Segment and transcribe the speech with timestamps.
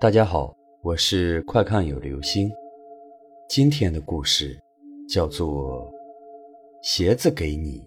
[0.00, 2.50] 大家好，我是快看有流星。
[3.50, 4.58] 今天的故事
[5.06, 5.92] 叫做
[6.82, 7.80] 《鞋子给你》。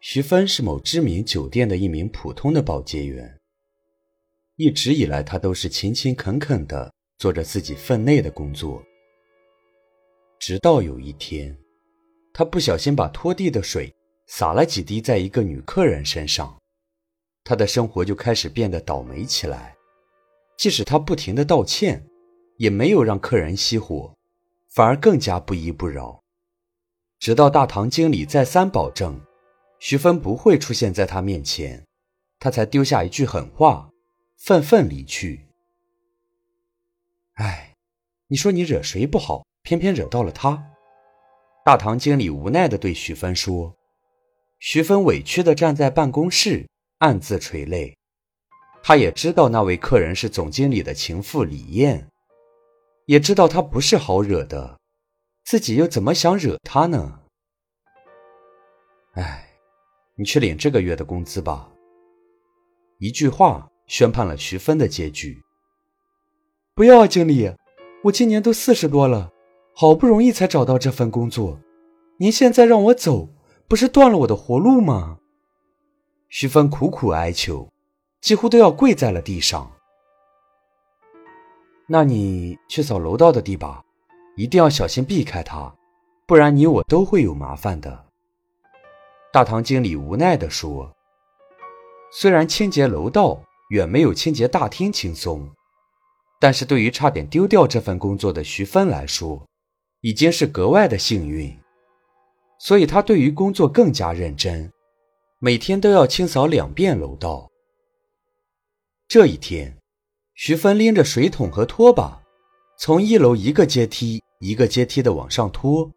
[0.00, 3.38] 徐芬是某知名酒店的一名普通的保洁员，
[4.56, 8.82] 一直以来，她都是勤勤恳恳的做着自己分内的工作。
[10.40, 11.56] 直到有一天，
[12.32, 13.94] 她不小心把拖地的水
[14.26, 16.58] 洒了几滴在一个女客人身上。
[17.48, 19.74] 他的生活就开始变得倒霉起来，
[20.58, 22.06] 即使他不停的道歉，
[22.58, 24.14] 也没有让客人熄火，
[24.68, 26.22] 反而更加不依不饶。
[27.18, 29.18] 直到大堂经理再三保证，
[29.78, 31.82] 徐芬不会出现在他面前，
[32.38, 33.88] 他才丢下一句狠话，
[34.36, 35.46] 愤愤离去。
[37.36, 37.72] 哎，
[38.26, 40.62] 你说你惹谁不好，偏偏惹到了他。
[41.64, 43.74] 大堂经理无奈的对徐芬说。
[44.58, 46.66] 徐芬委屈的站在办公室。
[46.98, 47.96] 暗自垂泪，
[48.82, 52.08] 他也知道那位客人是总经理的情妇李艳，
[53.06, 54.76] 也知道她不是好惹的，
[55.44, 57.20] 自己又怎么想惹她呢？
[59.12, 59.48] 哎，
[60.16, 61.70] 你去领这个月的工资吧。
[62.98, 65.40] 一句话宣判了徐芬的结局。
[66.74, 67.54] 不要啊，经理，
[68.02, 69.30] 我今年都四十多了，
[69.72, 71.60] 好不容易才找到这份工作，
[72.18, 73.28] 您现在让我走，
[73.68, 75.20] 不是断了我的活路吗？
[76.28, 77.68] 徐芬苦苦哀求，
[78.20, 79.70] 几乎都要跪在了地上。
[81.86, 83.82] 那你去扫楼道的地吧，
[84.36, 85.74] 一定要小心避开他，
[86.26, 88.04] 不然你我都会有麻烦的。
[89.32, 90.94] 大堂经理无奈地说
[92.12, 95.50] ：“虽然清洁楼道远没有清洁大厅轻松，
[96.38, 99.46] 但是对于差点丢掉这份工作的徐芬来说，
[100.02, 101.58] 已经是格外的幸运，
[102.58, 104.70] 所以他对于工作更加认真。”
[105.40, 107.48] 每天都要清扫两遍楼道。
[109.06, 109.78] 这一天，
[110.34, 112.20] 徐芬拎着水桶和拖把，
[112.76, 115.92] 从一楼一个阶梯一个阶梯的往上拖。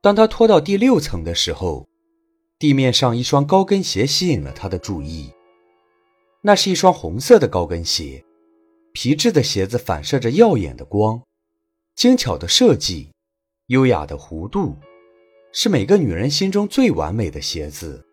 [0.00, 1.86] 当他拖到第六层的时候，
[2.58, 5.30] 地面上一双高跟鞋吸引了他的注意。
[6.40, 8.24] 那是一双红色的高跟鞋，
[8.94, 11.22] 皮质的鞋子反射着耀眼的光，
[11.94, 13.10] 精巧的设计，
[13.66, 14.76] 优雅的弧度。
[15.52, 18.04] 是每个女人心中最完美的鞋子。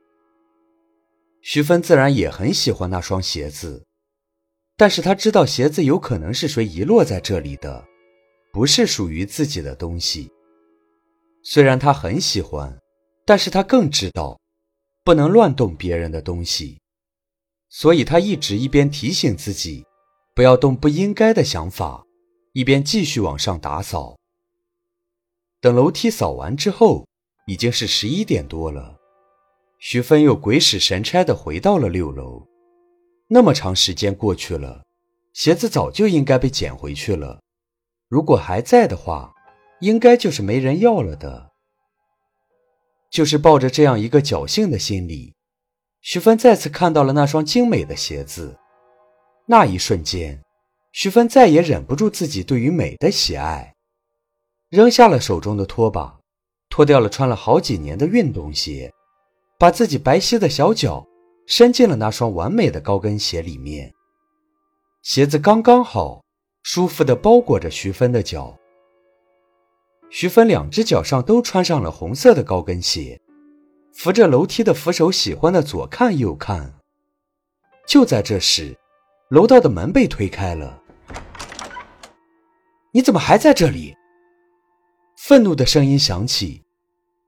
[1.42, 3.86] 徐芬自然也很喜欢那双鞋子，
[4.76, 7.86] 但是她知道鞋子有可能是谁遗落在这里的，
[8.52, 10.32] 不是属于自己的东西。
[11.44, 12.76] 虽然她很喜欢，
[13.26, 14.40] 但是她更知道，
[15.04, 16.80] 不能乱动别人的东西，
[17.70, 19.86] 所以她一直一边提醒自己，
[20.34, 22.04] 不要动不应该的想法，
[22.54, 24.18] 一边继续往上打扫。
[25.62, 27.06] 等楼梯扫完之后。
[27.46, 28.98] 已经是十一点多了，
[29.78, 32.48] 徐芬又鬼使神差的回到了六楼。
[33.28, 34.84] 那么长时间过去了，
[35.34, 37.40] 鞋子早就应该被捡回去了。
[38.08, 39.34] 如果还在的话，
[39.80, 41.52] 应该就是没人要了的。
[43.12, 45.34] 就是抱着这样一个侥幸的心理，
[46.02, 48.58] 徐芬再次看到了那双精美的鞋子。
[49.46, 50.42] 那一瞬间，
[50.92, 53.76] 徐芬再也忍不住自己对于美的喜爱，
[54.70, 56.20] 扔下了手中的拖把。
[56.76, 58.94] 脱掉了穿了好几年的运动鞋，
[59.58, 61.08] 把自己白皙的小脚
[61.48, 63.94] 伸进了那双完美的高跟鞋里面。
[65.02, 66.22] 鞋子刚刚好，
[66.64, 68.54] 舒服地包裹着徐芬的脚。
[70.10, 73.22] 徐芬两只脚上都穿上了红色的高跟鞋，
[73.94, 76.74] 扶着楼梯的扶手，喜欢的左看右看。
[77.88, 78.78] 就在这时，
[79.30, 80.84] 楼道的门被推开了。
[82.92, 83.96] “你怎么还在这里？”
[85.16, 86.65] 愤怒的声音响起。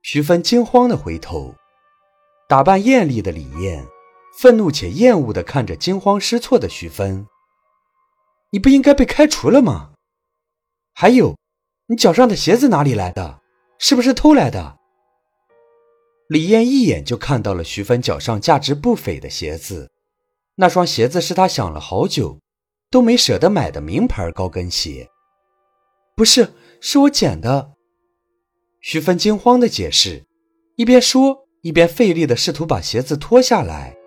[0.02, 1.56] 徐芬惊慌的回头，
[2.48, 3.86] 打扮艳丽的李艳，
[4.38, 7.28] 愤怒且厌恶的看着惊慌失措的徐芬。
[8.52, 9.92] 你不应该被开除了吗？
[10.94, 11.38] 还有，
[11.88, 13.42] 你脚上的鞋子哪里来的？
[13.80, 14.78] 是不是偷来的？
[16.30, 19.92] 李艳一眼就看到了徐芬脚上价值不菲的鞋子，
[20.56, 22.40] 那双鞋子是她想了好久，
[22.90, 25.10] 都没舍得买的名牌高跟鞋。
[26.16, 27.77] 不是，是我捡的。
[28.80, 30.26] 徐芬惊慌的解释，
[30.76, 33.98] 一边说一边费力的试图把鞋子脱下来，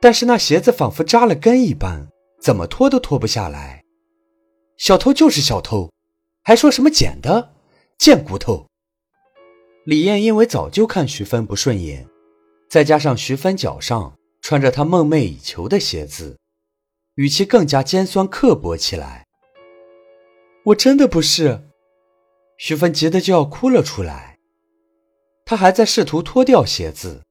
[0.00, 2.08] 但是那鞋子仿佛扎了根一般，
[2.40, 3.84] 怎么脱都脱不下来。
[4.76, 5.92] 小偷就是小偷，
[6.42, 7.54] 还说什么捡的，
[7.98, 8.66] 贱骨头！
[9.84, 12.06] 李艳因为早就看徐芬不顺眼，
[12.70, 16.38] 再加上徐芬脚上穿着她梦寐以求的鞋子，
[17.16, 19.26] 语气更加尖酸刻薄起来。
[20.64, 21.67] 我真的不是。
[22.58, 24.36] 徐芬急得就要哭了出来，
[25.44, 27.22] 她还在试图脱掉鞋子。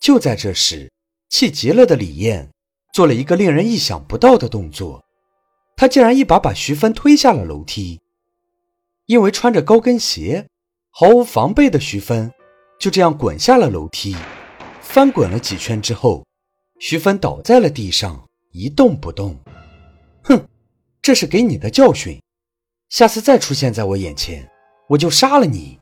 [0.00, 0.90] 就在这时，
[1.28, 2.50] 气急了的李艳
[2.92, 5.04] 做了一个令人意想不到的动作，
[5.76, 8.00] 她竟然一把把徐芬推下了楼梯。
[9.06, 10.48] 因为穿着高跟鞋，
[10.90, 12.32] 毫无防备的徐芬
[12.80, 14.16] 就这样滚下了楼梯，
[14.80, 16.24] 翻滚了几圈之后，
[16.80, 19.38] 徐芬倒在了地上，一动不动。
[20.24, 20.48] 哼，
[21.02, 22.18] 这是给你的教训，
[22.88, 24.48] 下次再出现在我眼前，
[24.92, 25.78] 我就杀了你。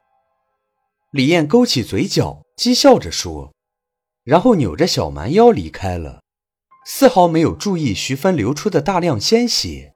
[1.12, 3.52] 李艳勾起嘴角，讥笑着说，
[4.24, 6.20] 然后扭着小蛮腰离开了，
[6.86, 9.92] 丝毫没有注意徐芬流出的大量鲜血。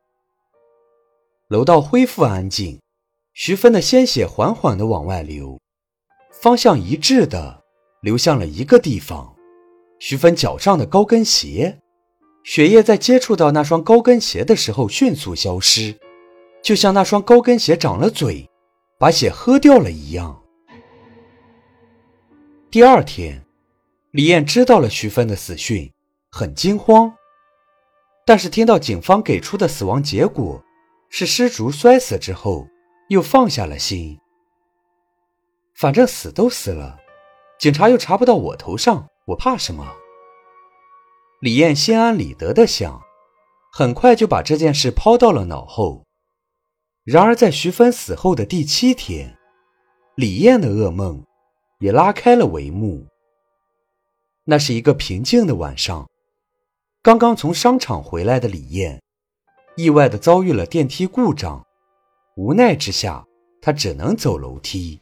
[1.48, 2.80] 楼道恢复安静。
[3.32, 5.60] 徐芬的鲜血缓缓地往外流，
[6.30, 7.64] 方向一致地
[8.00, 9.34] 流向了一个地方。
[9.98, 11.80] 徐芬脚上的高跟鞋，
[12.44, 15.98] 血液在接触到那双高跟鞋的时候迅速消失，
[16.62, 18.48] 就像那双高跟鞋长了嘴，
[19.04, 20.42] 把血喝掉了一样。
[22.70, 23.44] 第二天，
[24.12, 25.92] 李艳知道了徐芬的死讯，
[26.30, 27.14] 很惊慌，
[28.24, 30.64] 但是听到警方给出的死亡结果
[31.10, 32.66] 是失足摔死之后。
[33.08, 34.18] 又放下了心，
[35.74, 36.96] 反正死都死了，
[37.60, 39.86] 警察又查不到我头上，我怕什么？
[41.42, 43.02] 李艳心安理得的想，
[43.70, 46.06] 很快就把这件事抛到了脑后。
[47.04, 49.36] 然而，在徐芬死后的第七天，
[50.14, 51.22] 李艳的噩梦
[51.78, 53.06] 也拉开了帷幕。
[54.44, 56.08] 那是一个平静的晚上，
[57.02, 59.02] 刚刚从商场回来的李艳，
[59.76, 61.62] 意外的遭遇了电梯故障。
[62.36, 63.26] 无奈之下，
[63.60, 64.98] 他只能走楼梯。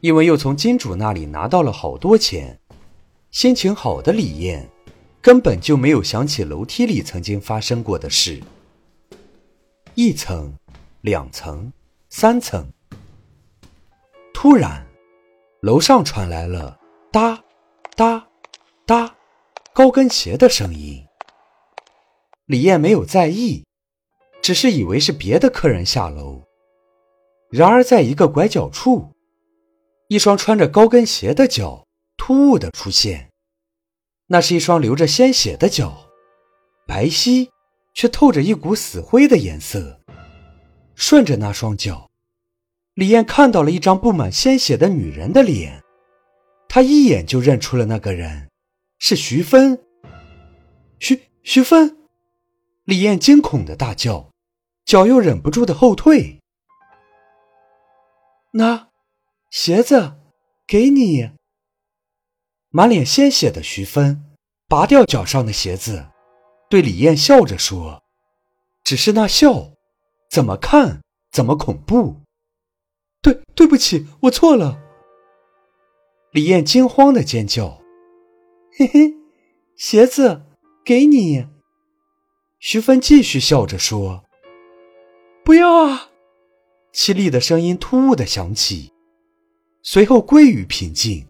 [0.00, 2.58] 因为又从金主那里拿到了好多钱，
[3.30, 4.68] 心情好的李艳
[5.20, 8.42] 根本就没有想起楼梯里曾经发生过的事。
[9.94, 10.52] 一层，
[11.02, 11.72] 两层，
[12.10, 12.66] 三层。
[14.32, 14.86] 突然，
[15.60, 16.78] 楼上传来了
[17.10, 17.42] 哒
[17.96, 18.28] 哒
[18.86, 19.16] 哒
[19.74, 21.04] 高跟鞋的声音。
[22.46, 23.64] 李艳没有在意。
[24.40, 26.42] 只是以为是别的客人下楼，
[27.48, 29.12] 然而在一个拐角处，
[30.08, 33.30] 一双穿着高跟鞋的脚突兀的出现。
[34.26, 36.08] 那是一双流着鲜血的脚，
[36.88, 37.50] 白皙
[37.94, 40.01] 却透着一股死灰的颜色。
[41.02, 42.12] 顺着那双脚，
[42.94, 45.82] 李艳看到了一张布满鲜血的女人的脸，
[46.68, 48.48] 她一眼就认出了那个人，
[49.00, 49.82] 是徐芬。
[51.00, 51.98] 徐徐芬，
[52.84, 54.30] 李艳惊恐的大叫。
[54.84, 56.38] 脚又忍不住的后退。
[58.52, 58.88] 那
[59.50, 60.20] 鞋子
[60.68, 61.32] 给你。
[62.70, 64.36] 满脸鲜血的徐芬
[64.68, 66.06] 拔掉脚上的鞋子，
[66.70, 68.04] 对李艳笑着说
[68.84, 69.72] ：“只是那笑，
[70.32, 72.22] 怎么看怎么恐怖。”
[73.20, 74.80] 对，对不起，我错了。
[76.32, 77.82] 李艳惊慌的尖叫
[78.78, 79.14] ：“嘿嘿，
[79.76, 80.42] 鞋子
[80.82, 81.46] 给你。”
[82.58, 84.24] 徐芬继续笑着说。
[85.44, 86.08] 不要啊！
[86.94, 88.92] 凄厉的声音突兀的响起，
[89.82, 91.28] 随后归于平静。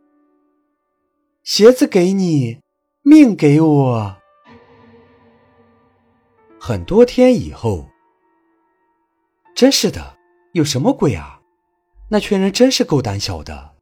[1.43, 2.61] 鞋子给你，
[3.03, 4.17] 命给我。
[6.61, 7.89] 很多天以后，
[9.63, 10.19] 真是的，
[10.55, 11.41] 有什么鬼啊？
[12.09, 13.77] 那群人真是够胆小的。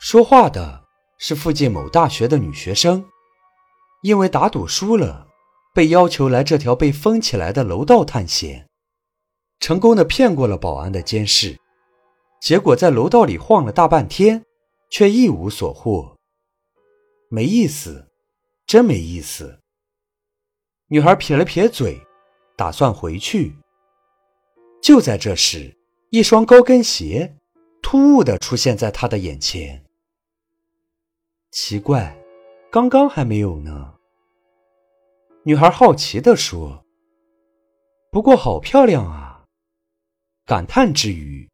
[0.00, 0.82] 说话的
[1.16, 3.08] 是附近某大学的女学生，
[4.02, 5.28] 因为打赌输了，
[5.72, 8.68] 被要求来这条被封起来的楼道探险。
[9.60, 11.56] 成功的骗过了保安的监视，
[12.40, 14.44] 结果在楼道里晃了大半天，
[14.90, 16.16] 却一无所获。
[17.28, 18.08] 没意思，
[18.66, 19.60] 真没意思。
[20.88, 22.00] 女孩撇了撇嘴，
[22.56, 23.54] 打算回去。
[24.82, 25.78] 就在这时，
[26.10, 27.36] 一双高跟鞋
[27.80, 29.84] 突兀的出现在她的眼前。
[31.52, 32.18] 奇怪，
[32.70, 33.94] 刚刚还没有呢。
[35.44, 36.84] 女孩好奇的说
[38.10, 39.44] ：“不过好漂亮啊。”
[40.44, 41.48] 感叹之余，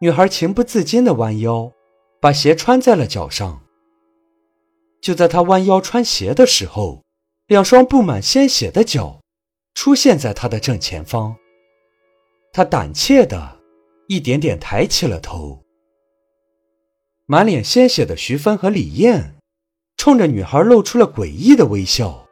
[0.00, 1.72] 女孩情不自禁的弯腰，
[2.20, 3.62] 把鞋穿在了脚上。
[5.02, 7.02] 就在她弯腰穿鞋的时候，
[7.48, 9.20] 两双布满鲜血的脚
[9.74, 11.36] 出现在她的正前方。
[12.52, 13.60] 他胆怯的
[14.08, 15.64] 一点点抬起了头。
[17.26, 19.36] 满脸鲜血的徐芬和李艳
[19.96, 22.26] 冲着女孩露出了诡异的微笑。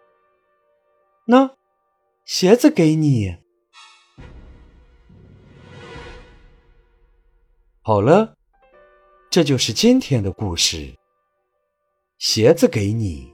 [1.26, 1.50] 那，
[2.24, 3.36] 鞋子给你。
[7.82, 8.34] 好了，
[9.30, 10.94] 这就是今天的故事。
[12.18, 13.32] 鞋子给你。